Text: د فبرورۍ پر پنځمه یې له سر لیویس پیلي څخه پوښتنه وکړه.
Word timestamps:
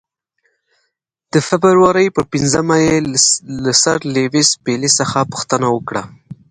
د 1.33 1.35
فبرورۍ 1.47 2.07
پر 2.15 2.23
پنځمه 2.33 2.75
یې 2.85 2.97
له 3.63 3.71
سر 3.83 3.97
لیویس 4.13 4.49
پیلي 4.63 4.89
څخه 4.99 5.19
پوښتنه 5.31 5.67
وکړه. 5.75 6.03